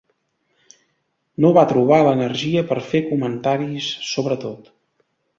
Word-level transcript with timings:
No 1.43 1.51
va 1.57 1.65
trobar 1.71 1.99
l'energia 2.07 2.63
per 2.71 2.77
fer 2.93 3.01
comentaris 3.11 3.91
sobre 4.13 4.39
tot. 4.45 4.73